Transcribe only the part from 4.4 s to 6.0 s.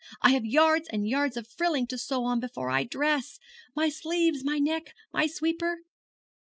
my neck my sweeper.'